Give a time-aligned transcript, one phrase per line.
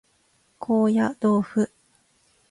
[0.57, 1.69] 高野豆腐